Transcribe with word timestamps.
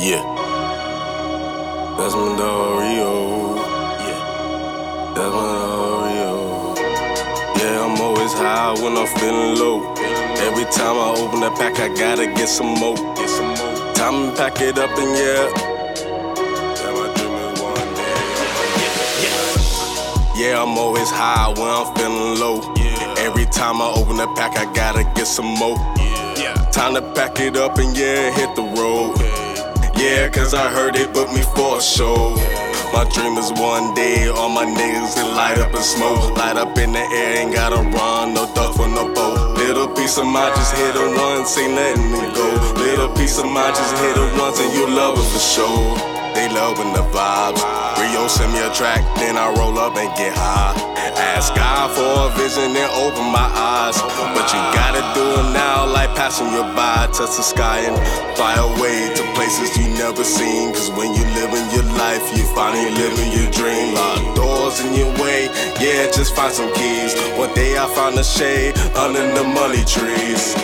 Yeah. 0.00 0.22
Desmond 1.96 2.38
Rio. 2.38 3.54
Yeah. 4.00 5.14
Desmond 5.14 6.02
Rio. 6.02 6.74
Yeah, 7.58 7.84
I'm 7.84 8.00
always 8.00 8.32
high 8.32 8.72
when 8.82 8.96
I'm 8.96 9.06
feeling 9.18 9.58
low. 9.58 9.92
Every 10.40 10.64
time 10.72 10.96
I 10.96 11.14
open 11.18 11.40
that 11.40 11.54
pack, 11.56 11.78
I 11.78 11.88
gotta 11.94 12.26
get 12.26 12.48
some 12.48 12.74
more. 12.80 12.96
Get 13.14 13.28
some 13.28 13.48
more. 13.48 13.94
Time 13.94 14.30
to 14.30 14.36
pack 14.36 14.60
it 14.60 14.78
up 14.78 14.90
and 14.98 15.16
yeah. 15.16 15.48
Yeah, 16.80 16.92
my 16.96 17.06
dream 17.14 17.34
is 17.34 17.60
one 17.60 17.94
day. 17.94 18.16
Yeah, 20.42 20.62
I'm 20.62 20.78
always 20.78 21.10
high 21.10 21.48
when 21.48 21.68
I'm 21.68 21.94
feeling 21.94 22.40
low. 22.40 22.74
Yeah. 22.76 23.14
Every 23.18 23.46
time 23.46 23.80
I 23.80 23.92
open 23.94 24.16
that 24.16 24.34
pack, 24.36 24.56
I 24.56 24.64
gotta 24.72 25.04
get 25.14 25.26
some 25.26 25.46
more. 25.46 25.76
Yeah. 26.36 26.54
Time 26.72 26.94
to 26.94 27.02
pack 27.12 27.38
it 27.40 27.56
up 27.56 27.78
and 27.78 27.96
yeah, 27.96 28.30
hit 28.32 28.56
the 28.56 28.62
road. 28.62 29.31
Yeah, 30.02 30.28
cause 30.30 30.52
I 30.52 30.66
heard 30.66 30.98
they 30.98 31.06
booked 31.06 31.30
me 31.30 31.46
for 31.54 31.78
a 31.78 31.80
show. 31.80 32.34
My 32.90 33.06
dream 33.14 33.38
is 33.38 33.54
one 33.54 33.94
day 33.94 34.26
all 34.26 34.50
my 34.50 34.66
niggas 34.66 35.14
can 35.14 35.30
light 35.30 35.58
up 35.62 35.72
and 35.72 35.84
smoke. 35.84 36.34
Light 36.36 36.56
up 36.56 36.76
in 36.76 36.90
the 36.90 36.98
air, 36.98 37.38
ain't 37.38 37.54
gotta 37.54 37.78
run, 37.78 38.34
no 38.34 38.50
duck 38.52 38.74
for 38.74 38.88
no 38.88 39.06
boat. 39.14 39.54
Little 39.54 39.86
piece 39.86 40.18
of 40.18 40.26
mind, 40.26 40.56
just 40.56 40.74
hit 40.74 40.96
it 40.98 41.10
once, 41.14 41.56
ain't 41.56 41.78
letting 41.78 42.10
it 42.18 42.34
go. 42.34 42.50
Little 42.82 43.14
piece 43.14 43.38
of 43.38 43.46
mind, 43.46 43.76
just 43.76 43.94
hit 44.02 44.18
it 44.18 44.32
once, 44.42 44.58
and 44.58 44.74
you 44.74 44.90
love 44.90 45.14
it 45.14 45.28
for 45.30 45.38
sure. 45.38 45.94
They 46.34 46.50
loving 46.50 46.92
the 46.98 47.06
vibes. 47.14 47.62
Rio 48.02 48.26
send 48.26 48.52
me 48.52 48.58
a 48.58 48.74
track, 48.74 49.06
then 49.22 49.38
I 49.38 49.54
roll 49.54 49.78
up 49.78 49.94
and 49.94 50.10
get 50.18 50.34
high. 50.34 50.74
Ask 51.14 51.54
God 51.54 51.94
for 51.94 52.26
a 52.26 52.28
vision 52.34 52.74
and 52.74 52.90
open 52.98 53.30
my 53.30 53.46
eyes. 53.54 54.02
But 54.34 54.41
passing 56.32 56.52
your 56.52 56.64
by. 56.74 57.06
Touch 57.12 57.36
the 57.36 57.42
sky 57.42 57.80
and 57.80 57.96
fly 58.36 58.56
away 58.56 59.12
to 59.14 59.22
places 59.34 59.76
you 59.76 59.88
never 60.00 60.24
seen. 60.24 60.72
Cause 60.72 60.90
when 60.92 61.12
you 61.12 61.24
living 61.36 61.66
your 61.76 61.84
life, 61.98 62.24
you 62.36 62.44
finally 62.56 62.90
living 62.90 63.32
your 63.36 63.50
dream. 63.52 63.94
Lock 63.94 64.34
doors 64.34 64.80
in 64.80 64.94
your 64.94 65.12
way, 65.20 65.50
yeah, 65.80 66.10
just 66.10 66.34
find 66.34 66.52
some 66.52 66.72
keys. 66.72 67.12
One 67.36 67.52
day 67.54 67.76
I 67.76 67.86
found 67.94 68.18
a 68.18 68.24
shade 68.24 68.78
under 68.96 69.20
the 69.20 69.44
money 69.44 69.84
trees. 69.84 70.56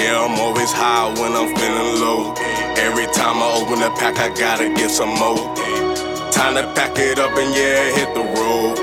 Yeah, 0.00 0.24
I'm 0.24 0.40
always 0.40 0.72
high 0.72 1.12
when 1.20 1.32
I'm 1.36 1.52
feeling 1.54 2.00
low. 2.00 2.32
Every 2.80 3.06
time 3.12 3.44
I 3.44 3.48
open 3.60 3.82
a 3.82 3.90
pack, 4.00 4.16
I 4.18 4.32
gotta 4.32 4.72
get 4.72 4.90
some 4.90 5.12
more. 5.20 5.36
Time 6.32 6.54
to 6.56 6.64
pack 6.72 6.96
it 6.96 7.18
up 7.18 7.36
and 7.36 7.52
yeah, 7.54 7.92
hit 7.92 8.14
the 8.14 8.24
road. 8.40 8.78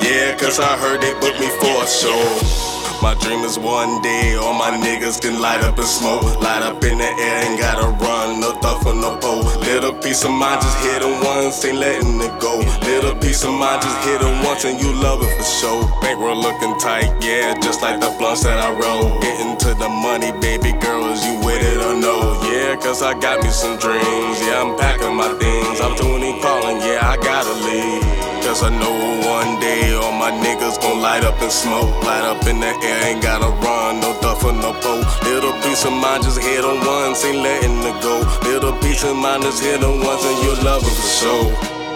Yeah, 0.00 0.36
cause 0.38 0.60
I 0.60 0.78
heard 0.78 1.00
they 1.02 1.12
booked 1.18 1.40
me 1.40 1.48
for 1.58 1.82
a 1.82 1.86
show. 1.88 2.77
My 3.00 3.14
dream 3.14 3.44
is 3.46 3.56
one 3.56 4.02
day 4.02 4.34
all 4.34 4.54
my 4.54 4.74
niggas 4.74 5.22
can 5.22 5.40
light 5.40 5.62
up 5.62 5.78
and 5.78 5.86
smoke. 5.86 6.24
Light 6.42 6.62
up 6.62 6.82
in 6.82 6.98
the 6.98 7.06
air, 7.06 7.38
and 7.46 7.56
gotta 7.56 7.86
run, 8.02 8.40
no 8.40 8.50
thought 8.58 8.82
for 8.82 8.92
no 8.92 9.16
pole. 9.18 9.44
Little 9.62 9.94
piece 9.94 10.24
of 10.24 10.32
mind, 10.32 10.62
just 10.62 10.78
hit 10.82 11.02
it 11.02 11.24
once, 11.24 11.64
ain't 11.64 11.78
letting 11.78 12.20
it 12.20 12.34
go. 12.40 12.58
Little 12.82 13.14
piece 13.14 13.44
of 13.44 13.54
mind, 13.54 13.82
just 13.82 13.98
hit 14.02 14.20
it 14.20 14.44
once 14.44 14.64
and 14.64 14.80
you 14.80 14.92
love 14.98 15.22
it 15.22 15.30
for 15.38 15.44
sure. 15.44 15.86
Bankroll 16.02 16.42
looking 16.42 16.76
tight, 16.80 17.14
yeah, 17.22 17.54
just 17.60 17.82
like 17.82 18.00
the 18.00 18.10
blunts 18.18 18.42
that 18.42 18.58
I 18.58 18.74
roll. 18.74 19.20
Getting 19.20 19.56
to 19.58 19.74
the 19.78 19.88
money, 19.88 20.32
baby 20.42 20.72
girl, 20.82 21.06
is 21.14 21.24
you 21.24 21.38
with 21.46 21.62
it 21.62 21.78
or 21.78 21.94
no? 21.94 22.34
Yeah, 22.50 22.74
cause 22.82 23.00
I 23.00 23.14
got 23.14 23.44
me 23.44 23.50
some 23.50 23.78
dreams, 23.78 24.42
yeah, 24.42 24.58
I'm 24.58 24.76
packing 24.76 25.14
my 25.14 25.30
things. 25.38 25.80
I'm 25.80 25.94
20 25.94 26.42
calling, 26.42 26.82
yeah, 26.82 27.06
I 27.06 27.16
gotta 27.16 27.54
leave. 27.62 28.02
Cause 28.42 28.64
I 28.64 28.70
know 28.70 29.17
one 29.48 29.60
day 29.60 29.94
all 29.94 30.12
my 30.12 30.30
niggas 30.30 30.80
gon' 30.80 31.00
light 31.00 31.24
up 31.24 31.40
and 31.40 31.52
smoke. 31.52 31.90
Light 32.04 32.24
up 32.24 32.46
in 32.46 32.60
the 32.60 32.72
air, 32.88 33.00
ain't 33.08 33.22
gotta 33.22 33.50
run, 33.64 34.00
no 34.00 34.12
for 34.40 34.52
no 34.52 34.72
pole. 34.82 35.02
Little 35.24 35.52
piece 35.62 35.84
of 35.84 35.92
mind, 35.92 36.22
just 36.24 36.40
hit 36.40 36.64
on 36.64 36.78
once, 36.84 37.24
ain't 37.24 37.38
letting 37.38 37.80
it 37.90 37.98
go. 38.02 38.16
Little 38.42 38.74
piece 38.78 39.04
of 39.04 39.16
mind, 39.16 39.42
just 39.42 39.62
hit 39.62 39.82
on 39.82 40.00
once, 40.00 40.24
and 40.24 40.38
you'll 40.42 40.62
love 40.64 40.82
it 40.82 40.96
for 41.00 41.10
sure. 41.20 41.50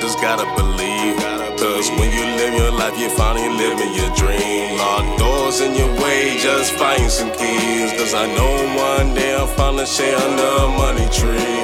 Just 0.00 0.20
gotta 0.20 0.46
believe. 0.56 1.16
Cause 1.60 1.88
when 1.98 2.10
you 2.16 2.24
live 2.40 2.54
your 2.54 2.72
life, 2.72 2.98
you 2.98 3.08
finally 3.10 3.48
living 3.48 3.92
your 3.94 4.12
dream. 4.14 4.78
Lock 4.78 5.18
doors 5.18 5.60
in 5.60 5.74
your 5.74 5.92
way, 6.02 6.36
just 6.38 6.72
find 6.72 7.10
some 7.10 7.30
keys. 7.32 7.92
Cause 7.98 8.14
I 8.14 8.26
know 8.36 8.52
one 8.76 9.14
day 9.14 9.34
I'll 9.34 9.46
find 9.46 9.78
a 9.80 9.86
shade 9.86 10.14
under 10.14 10.50
a 10.64 10.68
money 10.68 11.08
tree. 11.12 11.62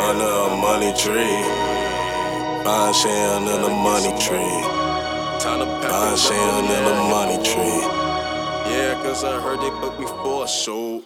Under 0.00 0.24
a 0.24 0.56
money 0.56 0.92
tree. 0.96 1.67
Find 2.64 2.94
shade 2.94 3.30
under 3.36 3.58
the 3.62 3.68
money 3.70 4.12
tree. 4.20 4.62
Find 5.40 6.18
shade 6.18 6.50
under 6.58 6.80
the 6.88 6.94
money 7.10 7.38
tree. 7.42 7.80
Yeah, 8.72 8.94
cause 9.02 9.24
I 9.24 9.40
heard 9.40 9.60
they 9.60 9.70
booked 9.80 10.00
me 10.00 10.06
for 10.06 10.44
a 10.44 10.48
show. 10.48 11.02